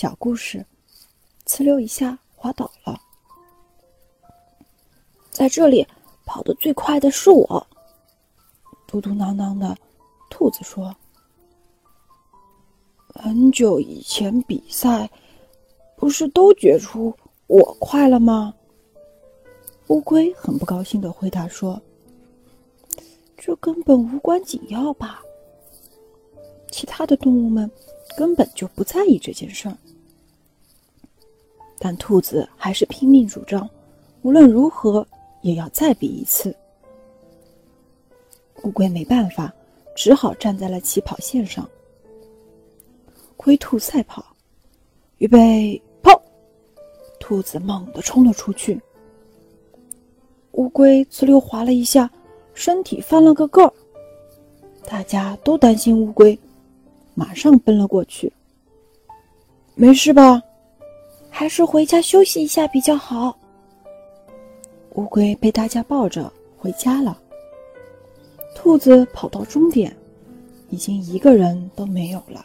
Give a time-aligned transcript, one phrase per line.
[0.00, 0.64] 小故事，
[1.44, 3.00] 呲溜一下滑倒了。
[5.28, 5.84] 在这里
[6.24, 7.66] 跑得最快的是我。
[8.86, 9.76] 嘟嘟囔囔的，
[10.30, 10.94] 兔子说
[13.12, 15.10] ：“很久以前比赛，
[15.96, 17.12] 不是都决出
[17.48, 18.54] 我快了吗？”
[19.88, 21.82] 乌龟很不高兴的回答说
[23.36, 25.20] ：“这根本无关紧要吧？
[26.70, 27.68] 其他的动物们
[28.16, 29.76] 根本就不在意这件事儿。”
[31.78, 33.68] 但兔子还是拼命主张，
[34.22, 35.06] 无论如何
[35.42, 36.54] 也要再比一次。
[38.64, 39.52] 乌龟没办法，
[39.94, 41.68] 只好站在了起跑线上。
[43.36, 44.24] 龟兔赛跑，
[45.18, 46.20] 预备跑！
[47.20, 48.80] 兔子猛地冲了出去。
[50.52, 52.10] 乌龟哧溜滑了一下，
[52.52, 53.72] 身体翻了个个儿。
[54.84, 56.36] 大家都担心乌龟，
[57.14, 58.32] 马上奔了过去。
[59.76, 60.42] 没事吧？
[61.38, 63.38] 还是回家休息一下比较好。
[64.96, 67.16] 乌龟被大家抱着回家了。
[68.56, 69.96] 兔子跑到终点，
[70.68, 72.44] 已经一个人都没有了。